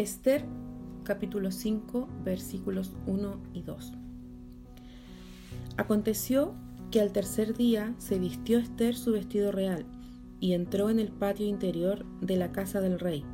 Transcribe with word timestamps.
Esther 0.00 0.46
capítulo 1.04 1.50
5 1.50 2.08
versículos 2.24 2.96
1 3.06 3.38
y 3.52 3.60
2. 3.60 3.92
Aconteció 5.76 6.54
que 6.90 7.02
al 7.02 7.12
tercer 7.12 7.54
día 7.54 7.94
se 7.98 8.18
vistió 8.18 8.56
Esther 8.56 8.96
su 8.96 9.12
vestido 9.12 9.52
real 9.52 9.84
y 10.40 10.54
entró 10.54 10.88
en 10.88 11.00
el 11.00 11.12
patio 11.12 11.46
interior 11.46 12.06
de 12.22 12.38
la 12.38 12.50
casa 12.50 12.80
del 12.80 12.98
rey, 12.98 13.26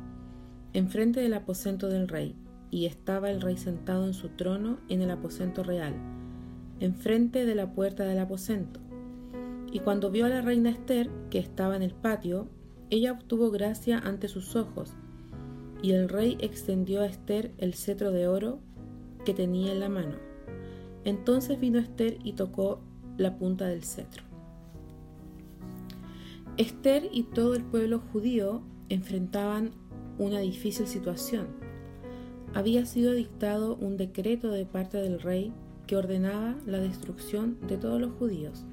enfrente 0.73 1.21
del 1.21 1.35
aposento 1.35 1.87
del 1.87 2.09
rey, 2.09 2.35
y 2.69 2.85
estaba 2.85 3.31
el 3.31 3.39
rey 3.39 3.55
sentado 3.55 4.05
en 4.05 4.13
su 4.13 4.27
trono 4.27 4.79
en 4.89 5.01
el 5.01 5.11
aposento 5.11 5.63
real, 5.63 5.93
enfrente 6.81 7.45
de 7.45 7.55
la 7.55 7.71
puerta 7.71 8.03
del 8.03 8.19
aposento. 8.19 8.81
Y 9.71 9.79
cuando 9.79 10.11
vio 10.11 10.25
a 10.25 10.29
la 10.29 10.41
reina 10.41 10.71
Esther, 10.71 11.09
que 11.29 11.39
estaba 11.39 11.77
en 11.77 11.83
el 11.83 11.93
patio, 11.93 12.49
ella 12.89 13.13
obtuvo 13.13 13.51
gracia 13.51 13.99
ante 13.99 14.27
sus 14.27 14.57
ojos, 14.57 14.97
y 15.81 15.91
el 15.91 16.09
rey 16.09 16.37
extendió 16.39 17.01
a 17.01 17.05
Esther 17.05 17.51
el 17.57 17.73
cetro 17.73 18.11
de 18.11 18.27
oro 18.27 18.59
que 19.25 19.33
tenía 19.33 19.71
en 19.71 19.79
la 19.79 19.89
mano. 19.89 20.15
Entonces 21.03 21.59
vino 21.59 21.79
Esther 21.79 22.17
y 22.23 22.33
tocó 22.33 22.81
la 23.17 23.37
punta 23.37 23.65
del 23.65 23.83
cetro. 23.83 24.23
Esther 26.57 27.07
y 27.11 27.23
todo 27.23 27.55
el 27.55 27.63
pueblo 27.63 27.99
judío 28.11 28.63
enfrentaban 28.89 29.71
una 30.17 30.39
difícil 30.39 30.87
situación. 30.87 31.47
Había 32.53 32.85
sido 32.85 33.13
dictado 33.13 33.75
un 33.75 33.97
decreto 33.97 34.49
de 34.49 34.65
parte 34.65 34.97
del 34.97 35.21
rey 35.21 35.53
que 35.85 35.95
ordenaba 35.95 36.55
la 36.65 36.79
destrucción 36.79 37.57
de 37.67 37.77
todos 37.77 38.01
los 38.01 38.13
judíos. 38.13 38.65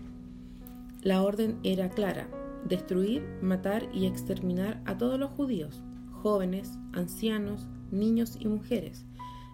La 1.03 1.23
orden 1.23 1.59
era 1.63 1.91
clara, 1.91 2.29
destruir, 2.67 3.23
matar 3.43 3.89
y 3.93 4.07
exterminar 4.07 4.81
a 4.87 4.97
todos 4.97 5.19
los 5.19 5.31
judíos, 5.31 5.83
jóvenes, 6.25 6.79
ancianos, 6.95 7.69
niños 7.91 8.39
y 8.41 8.49
mujeres, 8.49 9.05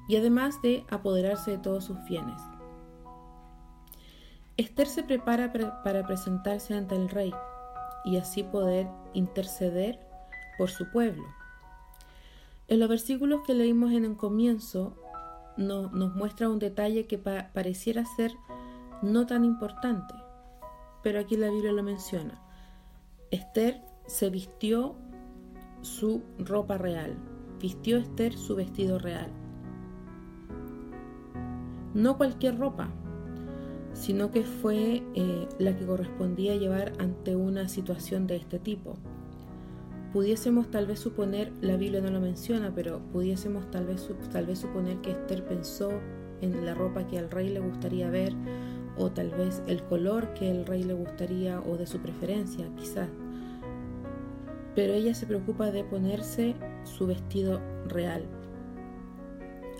y 0.08 0.14
además 0.14 0.62
de 0.62 0.84
apoderarse 0.88 1.50
de 1.50 1.58
todos 1.58 1.84
sus 1.84 1.98
bienes. 2.04 2.40
Esther 4.56 4.86
se 4.86 5.02
prepara 5.02 5.52
para 5.82 6.06
presentarse 6.06 6.74
ante 6.74 6.94
el 6.94 7.08
rey 7.08 7.34
y 8.04 8.18
así 8.18 8.44
poder 8.44 8.86
interceder 9.14 9.98
por 10.58 10.70
su 10.70 10.88
pueblo. 10.92 11.24
En 12.68 12.78
los 12.78 12.88
versículos 12.88 13.40
que 13.44 13.54
leímos 13.54 13.90
en 13.90 14.04
el 14.04 14.16
comienzo 14.16 14.96
nos 15.56 16.14
muestra 16.14 16.48
un 16.48 16.60
detalle 16.60 17.08
que 17.08 17.18
pareciera 17.18 18.04
ser 18.04 18.32
no 19.02 19.26
tan 19.26 19.44
importante, 19.44 20.14
pero 21.02 21.18
aquí 21.18 21.36
la 21.36 21.50
Biblia 21.50 21.72
lo 21.72 21.82
menciona. 21.82 22.40
Esther 23.32 23.82
se 24.06 24.30
vistió 24.30 24.94
su 25.82 26.22
ropa 26.38 26.78
real, 26.78 27.16
vistió 27.60 27.98
Esther 27.98 28.34
su 28.34 28.56
vestido 28.56 28.98
real. 28.98 29.28
No 31.94 32.16
cualquier 32.16 32.58
ropa, 32.58 32.88
sino 33.94 34.30
que 34.30 34.44
fue 34.44 35.02
eh, 35.14 35.48
la 35.58 35.76
que 35.76 35.86
correspondía 35.86 36.56
llevar 36.56 36.92
ante 36.98 37.36
una 37.36 37.68
situación 37.68 38.26
de 38.26 38.36
este 38.36 38.58
tipo. 38.58 38.96
Pudiésemos 40.12 40.70
tal 40.70 40.86
vez 40.86 40.98
suponer, 40.98 41.52
la 41.60 41.76
Biblia 41.76 42.00
no 42.00 42.10
lo 42.10 42.20
menciona, 42.20 42.72
pero 42.74 43.00
pudiésemos 43.12 43.70
tal 43.70 43.86
vez, 43.86 44.08
tal 44.32 44.46
vez 44.46 44.58
suponer 44.58 44.98
que 44.98 45.12
Esther 45.12 45.44
pensó 45.44 45.90
en 46.40 46.64
la 46.64 46.74
ropa 46.74 47.06
que 47.06 47.18
al 47.18 47.30
rey 47.30 47.48
le 47.48 47.60
gustaría 47.60 48.10
ver, 48.10 48.34
o 48.96 49.10
tal 49.10 49.30
vez 49.30 49.62
el 49.66 49.82
color 49.84 50.34
que 50.34 50.50
el 50.50 50.66
rey 50.66 50.82
le 50.82 50.94
gustaría, 50.94 51.60
o 51.60 51.76
de 51.76 51.86
su 51.86 51.98
preferencia, 51.98 52.68
quizás. 52.76 53.08
Pero 54.74 54.92
ella 54.92 55.14
se 55.14 55.26
preocupa 55.26 55.70
de 55.70 55.84
ponerse 55.84 56.54
su 56.84 57.06
vestido 57.06 57.60
real. 57.86 58.24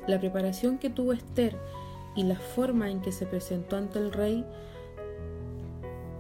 La 0.07 0.19
preparación 0.19 0.79
que 0.79 0.91
tuvo 0.91 1.13
Esther 1.13 1.57
y 2.17 2.25
la 2.25 2.37
forma 2.37 2.91
en 2.91 3.01
que 3.01 3.13
se 3.13 3.27
presentó 3.27 3.77
ante 3.77 3.99
el 3.99 4.13
rey 4.13 4.45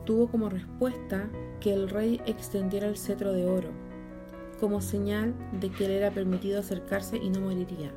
tuvo 0.04 0.28
como 0.28 0.48
respuesta 0.48 1.28
que 1.60 1.72
el 1.72 1.88
rey 1.88 2.20
extendiera 2.26 2.86
el 2.86 2.96
cetro 2.96 3.32
de 3.32 3.46
oro, 3.46 3.70
como 4.58 4.80
señal 4.80 5.34
de 5.60 5.70
que 5.70 5.88
le 5.88 5.98
era 5.98 6.10
permitido 6.10 6.60
acercarse 6.60 7.16
y 7.16 7.30
no 7.30 7.40
moriría. 7.40 7.92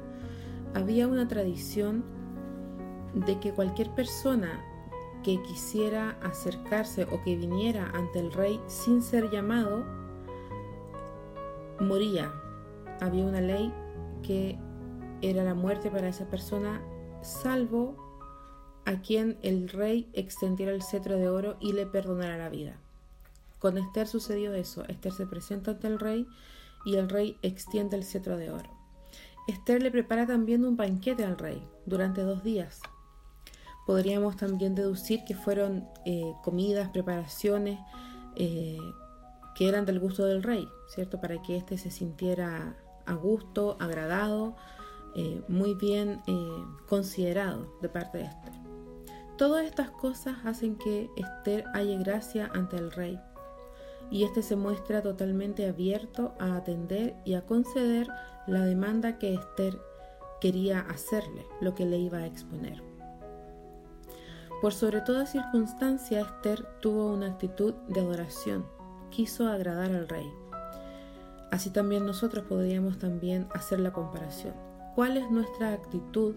Había 0.74 1.08
una 1.08 1.28
tradición 1.28 2.04
de 3.14 3.40
que 3.40 3.52
cualquier 3.52 3.90
persona 3.92 4.60
que 5.24 5.42
quisiera 5.44 6.18
acercarse 6.22 7.06
o 7.06 7.22
que 7.24 7.36
viniera 7.36 7.90
ante 7.94 8.20
el 8.20 8.32
rey 8.32 8.60
sin 8.68 9.02
ser 9.02 9.30
llamado, 9.30 9.86
moría. 11.84 12.34
Había 13.00 13.26
una 13.26 13.42
ley 13.42 13.74
que 14.24 14.58
era 15.22 15.44
la 15.44 15.54
muerte 15.54 15.90
para 15.90 16.08
esa 16.08 16.26
persona 16.30 16.82
salvo 17.22 17.96
a 18.86 19.02
quien 19.02 19.38
el 19.42 19.70
rey 19.70 20.10
extendiera 20.14 20.74
el 20.74 20.82
cetro 20.82 21.18
de 21.18 21.30
oro 21.30 21.56
y 21.60 21.74
le 21.74 21.86
perdonara 21.86 22.38
la 22.38 22.50
vida. 22.50 22.78
Con 23.60 23.78
Esther 23.78 24.08
sucedió 24.08 24.54
eso. 24.54 24.84
Esther 24.90 25.14
se 25.14 25.26
presenta 25.26 25.72
ante 25.72 25.88
el 25.88 26.00
rey 26.00 26.28
y 26.86 26.96
el 26.96 27.10
rey 27.10 27.38
extiende 27.42 27.96
el 27.96 28.04
cetro 28.04 28.38
de 28.38 28.52
oro. 28.52 28.70
Esther 29.48 29.82
le 29.82 29.92
prepara 29.92 30.26
también 30.26 30.66
un 30.66 30.76
banquete 30.76 31.24
al 31.24 31.38
rey 31.38 31.66
durante 31.86 32.22
dos 32.22 32.44
días. 32.44 32.82
Podríamos 33.86 34.38
también 34.38 34.76
deducir 34.76 35.24
que 35.26 35.36
fueron 35.36 35.88
eh, 36.06 36.34
comidas, 36.44 36.90
preparaciones 36.90 37.80
eh, 38.36 38.78
que 39.56 39.68
eran 39.68 39.86
del 39.86 40.00
gusto 40.00 40.26
del 40.26 40.44
rey, 40.44 40.68
¿cierto? 40.88 41.20
Para 41.22 41.42
que 41.42 41.58
éste 41.58 41.78
se 41.78 41.92
sintiera 41.92 42.76
a 43.06 43.14
gusto, 43.14 43.78
agradado, 43.80 44.56
eh, 45.16 45.42
muy 45.48 45.76
bien 45.76 46.22
eh, 46.28 46.66
considerado 46.88 47.68
de 47.82 47.90
parte 47.90 48.20
de 48.20 48.24
Esther. 48.26 48.54
Todas 49.38 49.66
estas 49.66 49.92
cosas 49.92 50.38
hacen 50.46 50.76
que 50.78 51.10
Esther 51.16 51.66
haya 51.74 51.98
gracia 51.98 52.50
ante 52.54 52.78
el 52.78 52.92
rey 52.92 53.20
y 54.10 54.24
éste 54.24 54.44
se 54.44 54.56
muestra 54.56 55.02
totalmente 55.02 55.68
abierto 55.68 56.34
a 56.40 56.56
atender 56.56 57.16
y 57.26 57.34
a 57.34 57.46
conceder 57.46 58.08
la 58.48 58.64
demanda 58.64 59.18
que 59.18 59.34
Esther 59.34 59.80
quería 60.40 60.82
hacerle, 60.82 61.46
lo 61.62 61.74
que 61.74 61.86
le 61.86 61.98
iba 61.98 62.20
a 62.20 62.26
exponer. 62.26 62.84
Por 64.62 64.74
sobre 64.74 65.02
toda 65.02 65.26
circunstancia, 65.26 66.22
Esther 66.22 66.64
tuvo 66.80 67.14
una 67.14 67.28
actitud 67.28 67.74
de 67.88 68.02
adoración, 68.02 68.66
quiso 69.14 69.48
agradar 69.48 69.92
al 69.92 70.10
rey. 70.10 70.28
Así 71.52 71.70
también 71.70 72.06
nosotros 72.06 72.46
podríamos 72.46 72.98
también 72.98 73.48
hacer 73.54 73.80
la 73.80 73.94
comparación. 73.94 74.56
¿Cuál 74.96 75.18
es 75.18 75.30
nuestra 75.30 75.74
actitud 75.74 76.34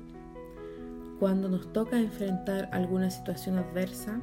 cuando 1.19 1.49
nos 1.49 1.73
toca 1.73 1.99
enfrentar 1.99 2.69
alguna 2.73 3.11
situación 3.11 3.59
adversa? 3.59 4.21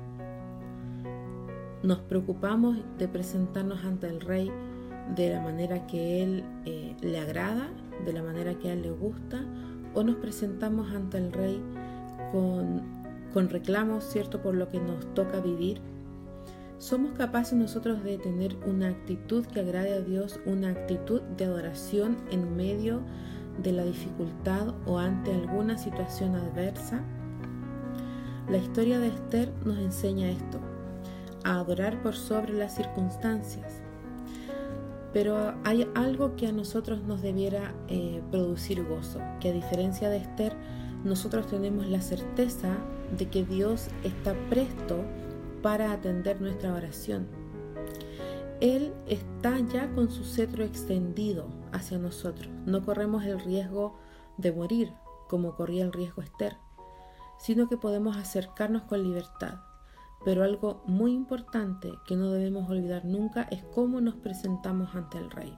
¿Nos 1.82 1.98
preocupamos 2.02 2.78
de 3.00 3.08
presentarnos 3.08 3.84
ante 3.84 4.08
el 4.08 4.22
rey 4.22 4.52
de 5.16 5.32
la 5.32 5.42
manera 5.42 5.88
que 5.88 6.22
él 6.22 6.44
eh, 6.66 6.96
le 7.02 7.20
agrada, 7.20 7.70
de 8.06 8.14
la 8.14 8.22
manera 8.22 8.54
que 8.54 8.70
a 8.70 8.74
él 8.74 8.84
le 8.84 8.92
gusta? 8.92 9.44
¿O 9.96 10.04
nos 10.04 10.18
presentamos 10.18 10.92
ante 10.92 11.18
el 11.18 11.34
rey 11.34 11.60
con, 12.32 12.84
con 13.34 13.50
reclamos, 13.50 14.04
cierto, 14.04 14.44
por 14.44 14.54
lo 14.54 14.70
que 14.70 14.80
nos 14.80 15.12
toca 15.16 15.40
vivir? 15.40 15.82
¿Somos 16.84 17.14
capaces 17.14 17.54
nosotros 17.54 18.04
de 18.04 18.18
tener 18.18 18.58
una 18.66 18.90
actitud 18.90 19.46
que 19.46 19.62
agrade 19.62 19.94
a 19.94 20.02
Dios, 20.02 20.42
una 20.46 20.68
actitud 20.68 21.22
de 21.22 21.46
adoración 21.46 22.18
en 22.30 22.58
medio 22.58 23.00
de 23.58 23.72
la 23.72 23.86
dificultad 23.86 24.74
o 24.86 25.00
ante 25.00 25.32
alguna 25.34 25.78
situación 25.78 26.36
adversa? 26.36 27.02
La 28.50 28.58
historia 28.58 29.00
de 29.00 29.08
Esther 29.08 29.54
nos 29.64 29.78
enseña 29.78 30.30
esto, 30.30 30.60
a 31.46 31.60
adorar 31.60 32.04
por 32.04 32.16
sobre 32.16 32.52
las 32.52 32.76
circunstancias. 32.76 33.82
Pero 35.14 35.54
hay 35.64 35.88
algo 35.96 36.36
que 36.36 36.48
a 36.48 36.52
nosotros 36.52 37.02
nos 37.04 37.22
debiera 37.22 37.74
eh, 37.88 38.22
producir 38.30 38.84
gozo, 38.84 39.22
que 39.40 39.52
a 39.52 39.54
diferencia 39.54 40.10
de 40.10 40.18
Esther, 40.18 40.54
nosotros 41.06 41.48
tenemos 41.48 41.88
la 41.88 42.02
certeza 42.02 42.76
de 43.18 43.30
que 43.30 43.46
Dios 43.46 43.88
está 44.04 44.34
presto 44.50 45.06
para 45.64 45.94
atender 45.94 46.40
nuestra 46.40 46.74
oración. 46.74 47.28
Él 48.62 48.94
está 49.08 49.58
ya 49.60 49.92
con 49.96 50.12
su 50.12 50.24
cetro 50.24 50.64
extendido 50.64 51.48
hacia 51.72 51.98
nosotros. 51.98 52.50
No 52.66 52.84
corremos 52.84 53.24
el 53.26 53.40
riesgo 53.40 53.98
de 54.38 54.52
morir 54.52 54.94
como 55.28 55.56
corría 55.56 55.86
el 55.86 55.94
riesgo 55.94 56.22
Esther, 56.22 56.58
sino 57.40 57.68
que 57.68 57.78
podemos 57.78 58.18
acercarnos 58.18 58.84
con 58.84 59.02
libertad. 59.04 59.62
Pero 60.24 60.44
algo 60.44 60.84
muy 60.86 61.14
importante 61.14 61.92
que 62.08 62.16
no 62.16 62.30
debemos 62.30 62.70
olvidar 62.70 63.04
nunca 63.04 63.44
es 63.44 63.64
cómo 63.74 64.00
nos 64.00 64.16
presentamos 64.16 64.94
ante 64.96 65.18
el 65.18 65.32
Rey. 65.32 65.58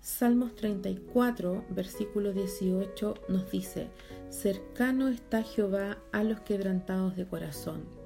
Salmos 0.00 0.54
34, 0.54 1.64
versículo 1.70 2.32
18 2.32 3.14
nos 3.28 3.50
dice, 3.50 3.90
cercano 4.28 5.08
está 5.08 5.42
Jehová 5.42 5.96
a 6.12 6.22
los 6.22 6.40
quebrantados 6.40 7.16
de 7.16 7.26
corazón. 7.26 8.03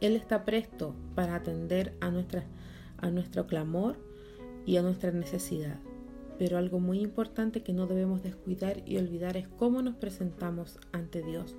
Él 0.00 0.16
está 0.16 0.44
presto 0.44 0.94
para 1.14 1.34
atender 1.34 1.94
a 2.00 2.10
nuestro 3.10 3.46
clamor 3.46 3.96
y 4.66 4.76
a 4.76 4.82
nuestra 4.82 5.10
necesidad. 5.12 5.78
pero 6.38 6.56
algo 6.56 6.80
muy 6.80 7.00
importante 7.00 7.62
que 7.62 7.74
no 7.74 7.86
debemos 7.86 8.22
descuidar 8.22 8.82
y 8.86 8.96
olvidar 8.96 9.36
es 9.36 9.46
cómo 9.46 9.82
nos 9.82 9.96
presentamos 9.96 10.78
ante 10.90 11.22
Dios. 11.22 11.54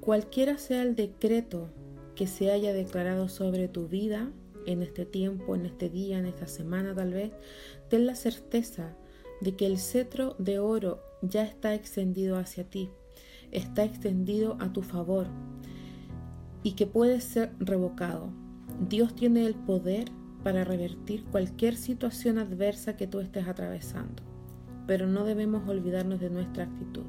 Cualquiera 0.00 0.58
sea 0.58 0.82
el 0.82 0.96
decreto 0.96 1.68
que 2.16 2.26
se 2.26 2.50
haya 2.50 2.72
declarado 2.72 3.28
sobre 3.28 3.68
tu 3.68 3.86
vida 3.86 4.28
en 4.66 4.82
este 4.82 5.06
tiempo, 5.06 5.54
en 5.54 5.66
este 5.66 5.88
día, 5.88 6.18
en 6.18 6.26
esta 6.26 6.48
semana 6.48 6.96
tal 6.96 7.12
vez, 7.12 7.30
ten 7.88 8.06
la 8.06 8.16
certeza 8.16 8.96
de 9.40 9.54
que 9.54 9.66
el 9.66 9.78
cetro 9.78 10.34
de 10.40 10.58
oro 10.58 11.00
ya 11.22 11.44
está 11.44 11.72
extendido 11.72 12.38
hacia 12.38 12.64
ti, 12.64 12.90
está 13.52 13.84
extendido 13.84 14.56
a 14.58 14.72
tu 14.72 14.82
favor 14.82 15.28
y 16.62 16.72
que 16.72 16.86
puede 16.86 17.20
ser 17.20 17.52
revocado. 17.58 18.30
Dios 18.88 19.14
tiene 19.14 19.46
el 19.46 19.54
poder 19.54 20.10
para 20.42 20.64
revertir 20.64 21.24
cualquier 21.24 21.76
situación 21.76 22.38
adversa 22.38 22.96
que 22.96 23.06
tú 23.06 23.20
estés 23.20 23.46
atravesando, 23.46 24.22
pero 24.86 25.06
no 25.06 25.24
debemos 25.24 25.68
olvidarnos 25.68 26.20
de 26.20 26.30
nuestra 26.30 26.64
actitud. 26.64 27.04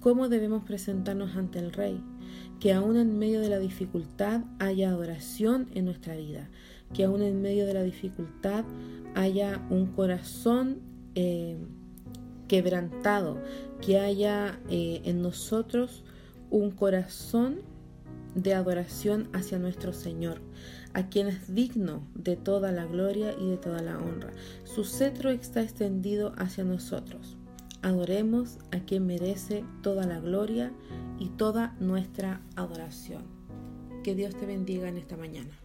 ¿Cómo 0.00 0.28
debemos 0.28 0.64
presentarnos 0.64 1.36
ante 1.36 1.58
el 1.58 1.72
Rey? 1.72 2.00
Que 2.60 2.72
aún 2.72 2.96
en 2.96 3.18
medio 3.18 3.40
de 3.40 3.48
la 3.48 3.58
dificultad 3.58 4.42
haya 4.58 4.90
adoración 4.90 5.68
en 5.72 5.86
nuestra 5.86 6.16
vida, 6.16 6.50
que 6.92 7.04
aún 7.04 7.22
en 7.22 7.40
medio 7.40 7.66
de 7.66 7.74
la 7.74 7.82
dificultad 7.82 8.64
haya 9.14 9.64
un 9.70 9.86
corazón 9.86 10.80
eh, 11.14 11.56
quebrantado, 12.48 13.40
que 13.80 13.98
haya 13.98 14.60
eh, 14.68 15.00
en 15.04 15.22
nosotros 15.22 16.04
un 16.50 16.70
corazón 16.70 17.60
de 18.34 18.54
adoración 18.54 19.28
hacia 19.32 19.58
nuestro 19.58 19.92
Señor, 19.92 20.40
a 20.92 21.08
quien 21.08 21.28
es 21.28 21.54
digno 21.54 22.06
de 22.14 22.36
toda 22.36 22.72
la 22.72 22.86
gloria 22.86 23.34
y 23.38 23.50
de 23.50 23.56
toda 23.56 23.82
la 23.82 23.98
honra. 23.98 24.32
Su 24.64 24.84
cetro 24.84 25.30
está 25.30 25.62
extendido 25.62 26.32
hacia 26.36 26.64
nosotros. 26.64 27.36
Adoremos 27.82 28.58
a 28.72 28.80
quien 28.80 29.06
merece 29.06 29.64
toda 29.82 30.06
la 30.06 30.20
gloria 30.20 30.72
y 31.18 31.28
toda 31.30 31.76
nuestra 31.80 32.40
adoración. 32.56 33.24
Que 34.02 34.14
Dios 34.14 34.34
te 34.34 34.46
bendiga 34.46 34.88
en 34.88 34.96
esta 34.96 35.16
mañana. 35.16 35.63